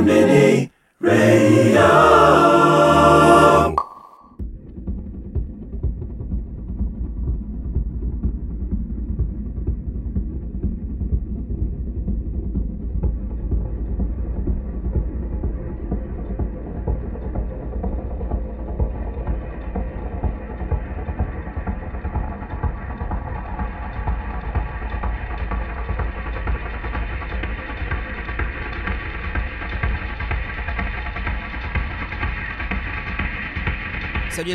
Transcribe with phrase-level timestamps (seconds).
[0.00, 2.15] Mini Radio.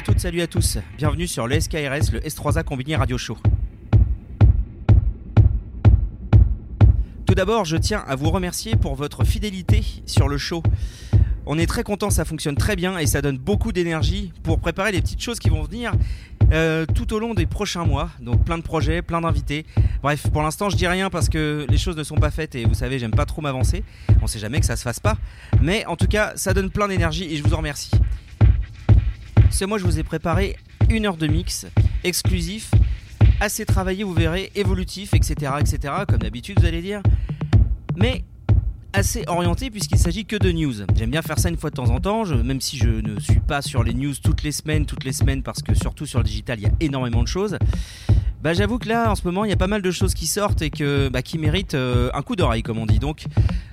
[0.02, 0.80] À toutes, salut à tous.
[0.98, 3.38] Bienvenue sur le SKRS, le S3A Combiné Radio Show.
[7.28, 10.64] Tout d'abord, je tiens à vous remercier pour votre fidélité sur le show.
[11.46, 14.92] On est très content, ça fonctionne très bien et ça donne beaucoup d'énergie pour préparer
[14.92, 15.92] les petites choses qui vont venir
[16.52, 18.10] euh, tout au long des prochains mois.
[18.22, 19.68] Donc plein de projets, plein d'invités.
[20.02, 22.66] Bref, pour l'instant, je dis rien parce que les choses ne sont pas faites et
[22.66, 23.84] vous savez, j'aime pas trop m'avancer.
[24.24, 25.18] On sait jamais que ça se fasse pas.
[25.62, 27.92] Mais en tout cas, ça donne plein d'énergie et je vous en remercie.
[29.52, 30.56] C'est moi, je vous ai préparé
[30.90, 31.68] une heure de mix
[32.04, 32.72] exclusif,
[33.40, 37.02] assez travaillé, vous verrez, évolutif, etc., etc., comme d'habitude, vous allez dire,
[37.96, 38.24] mais
[38.94, 40.74] assez orienté puisqu'il s'agit que de news.
[40.96, 43.40] J'aime bien faire ça une fois de temps en temps, même si je ne suis
[43.40, 46.26] pas sur les news toutes les semaines, toutes les semaines, parce que surtout sur le
[46.26, 47.58] digital, il y a énormément de choses.
[48.42, 50.26] Bah j'avoue que là en ce moment il y a pas mal de choses qui
[50.26, 50.72] sortent et
[51.12, 52.98] bah, qui méritent euh, un coup d'oreille comme on dit.
[52.98, 53.26] Donc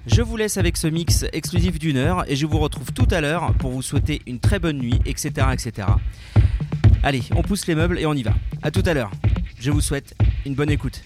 [0.06, 3.22] je vous laisse avec ce mix exclusif d'une heure et je vous retrouve tout à
[3.22, 5.46] l'heure pour vous souhaiter une très bonne nuit, etc.
[5.52, 5.88] etc.
[7.02, 8.34] Allez, on pousse les meubles et on y va.
[8.62, 9.10] A tout à l'heure.
[9.58, 11.02] Je vous souhaite une bonne écoute.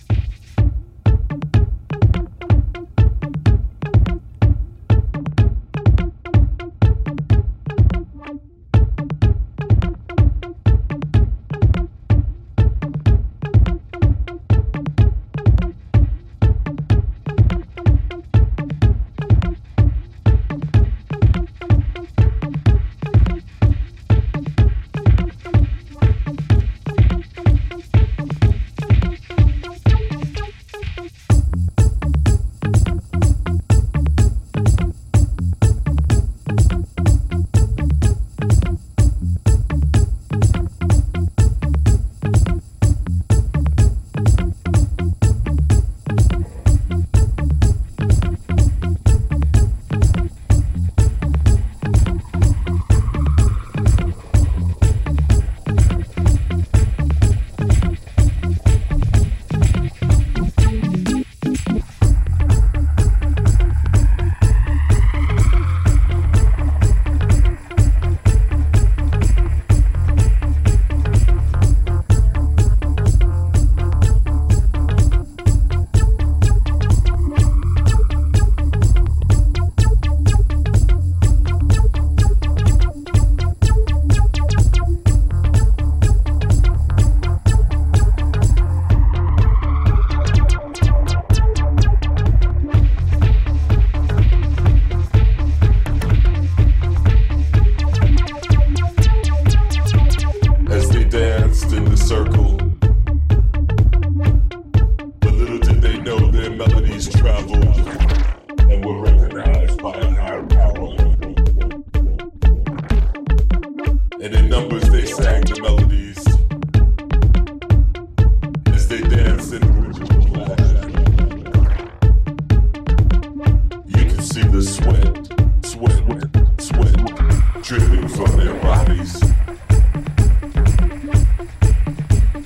[127.62, 129.20] dripping from their bodies,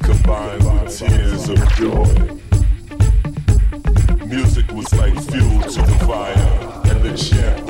[0.03, 2.05] combined with tears of joy.
[4.27, 7.66] Music was like fuel to the fire, and the chant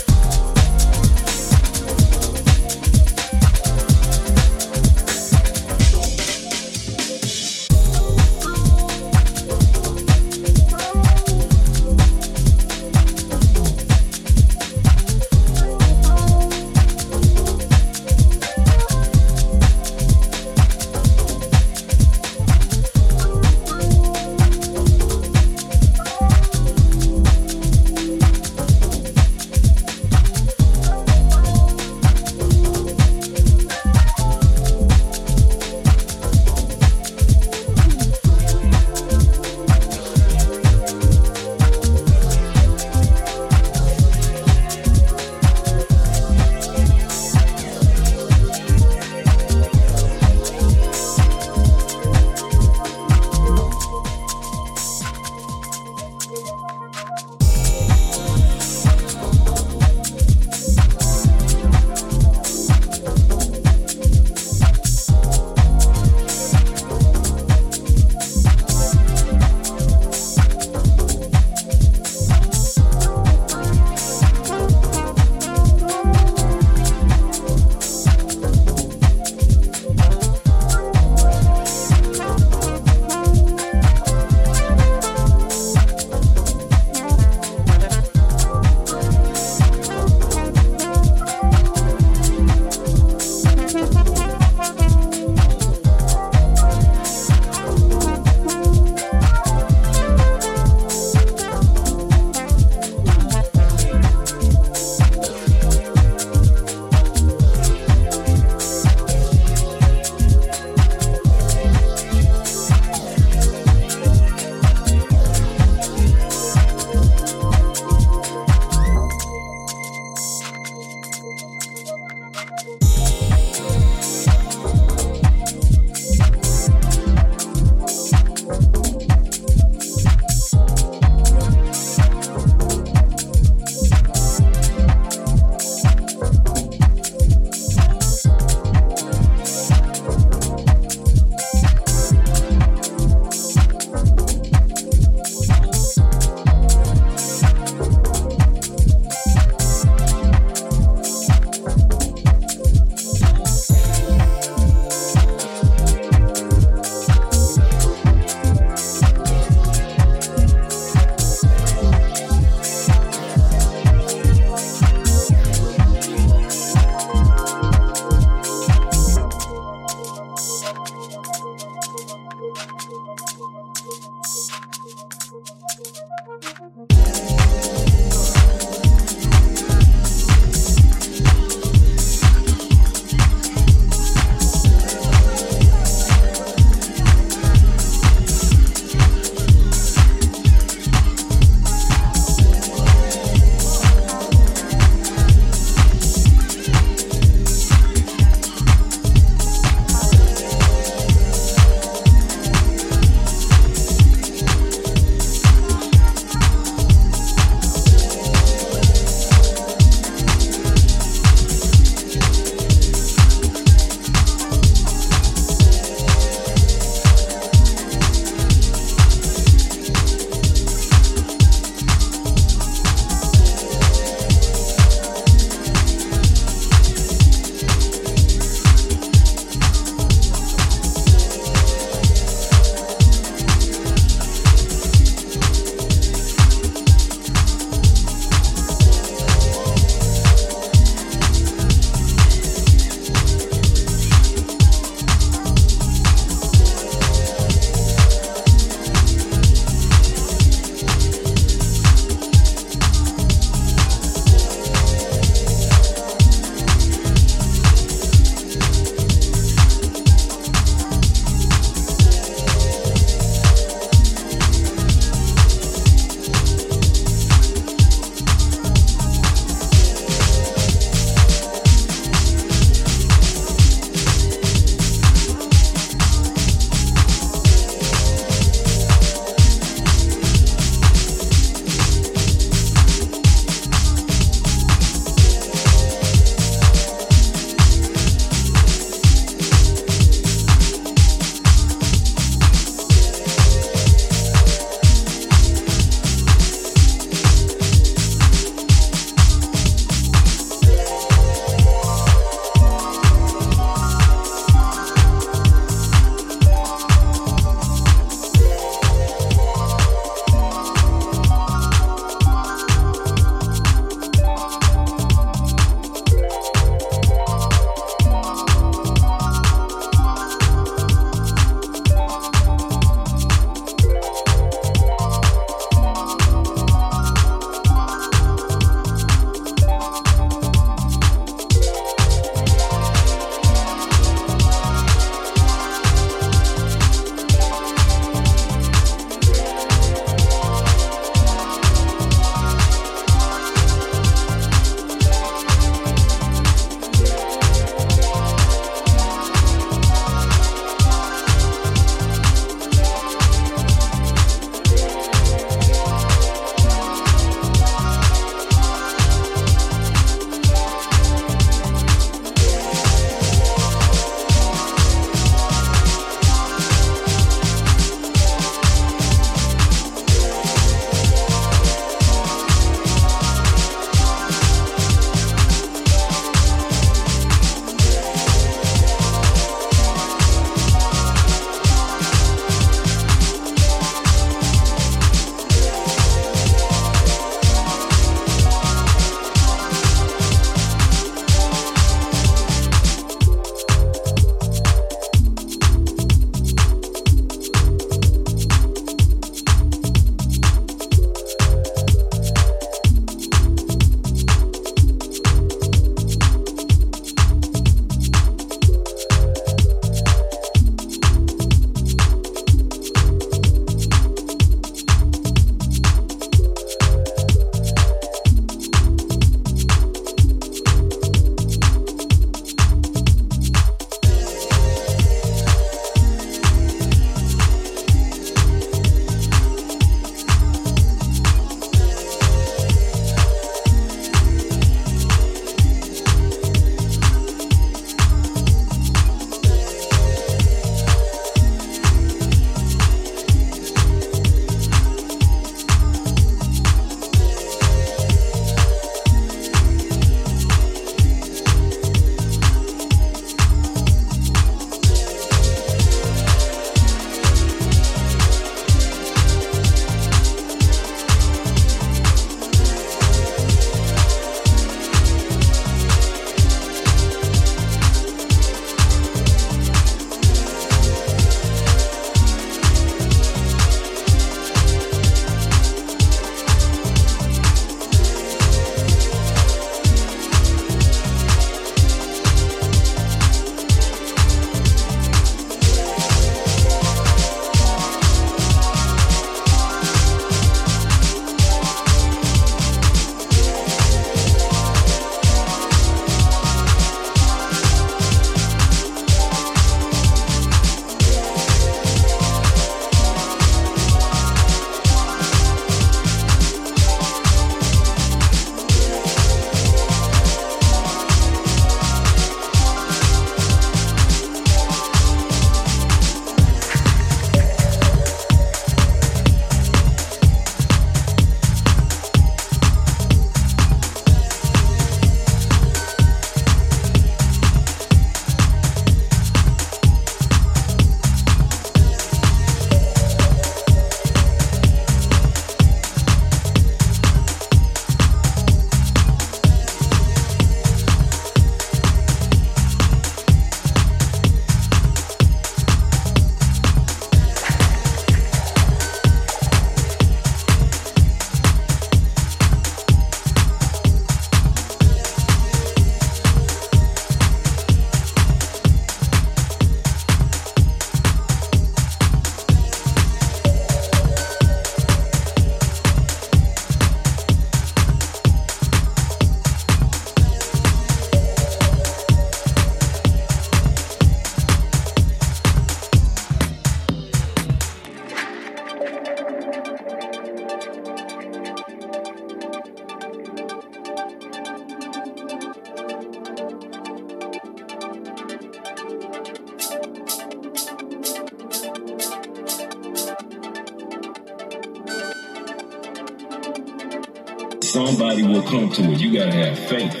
[599.11, 600.00] gotta have faith.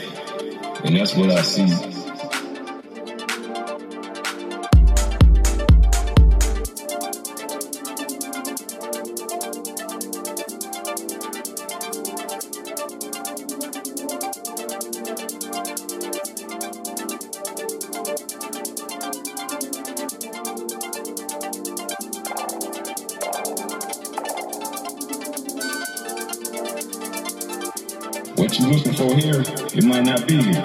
[28.51, 29.39] What you're looking for here,
[29.77, 30.63] it might not be here.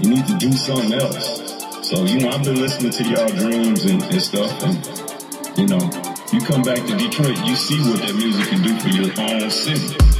[0.00, 1.88] You need to do something else.
[1.88, 4.74] So, you know, I've been listening to y'all dreams and, and stuff, and,
[5.56, 5.78] you know,
[6.32, 9.48] you come back to Detroit, you see what that music can do for your own
[9.48, 10.19] city.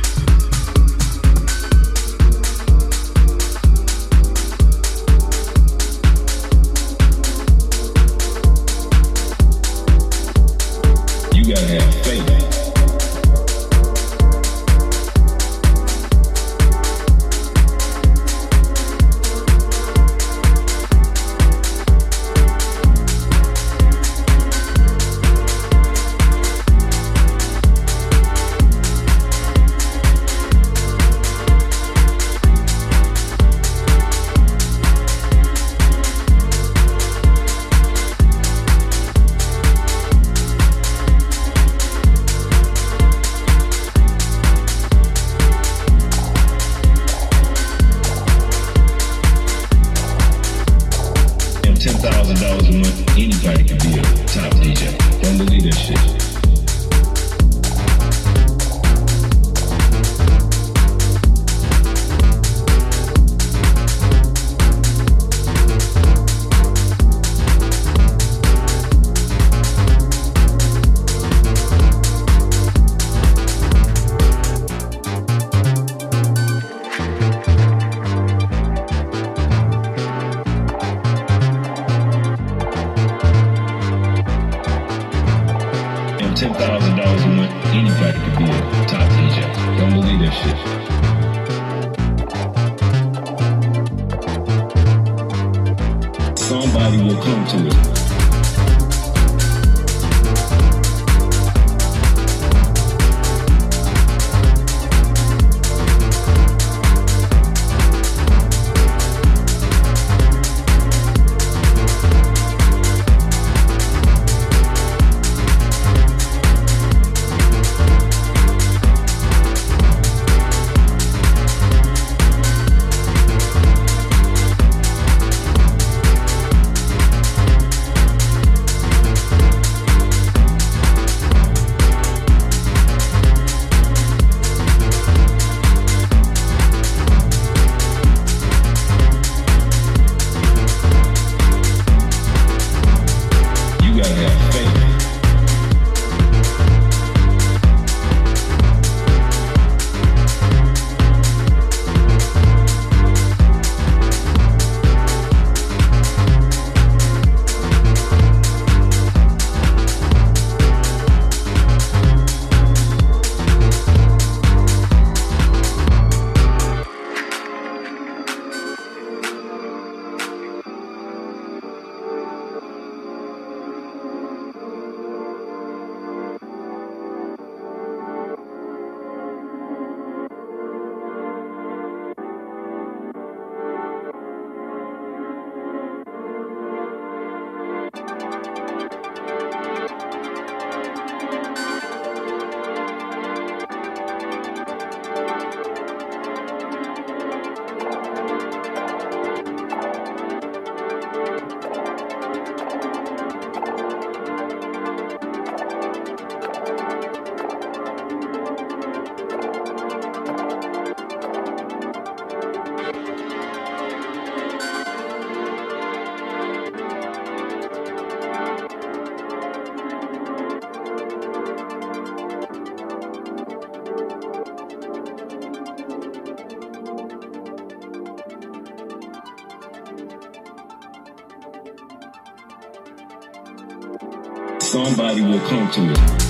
[234.85, 236.30] Somebody will come to it.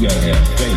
[0.00, 0.67] you guys have.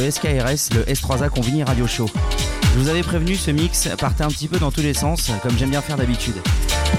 [0.00, 2.08] Le SKRS, le S3A Convini Radio Show.
[2.62, 5.58] Je vous avais prévenu, ce mix partait un petit peu dans tous les sens, comme
[5.58, 6.36] j'aime bien faire d'habitude.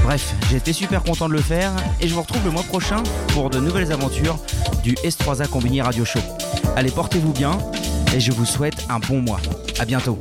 [0.03, 3.49] Bref, été super content de le faire et je vous retrouve le mois prochain pour
[3.49, 4.37] de nouvelles aventures
[4.83, 6.19] du S3A Combini Radio Show.
[6.75, 7.57] Allez, portez-vous bien
[8.13, 9.39] et je vous souhaite un bon mois.
[9.79, 10.19] À bientôt.